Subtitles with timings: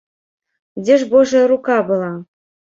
[0.85, 2.11] Дзе ж божая рука была?!.